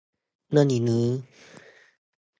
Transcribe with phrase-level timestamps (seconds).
[0.03, 0.07] 反人
[0.67, 1.27] 類罪行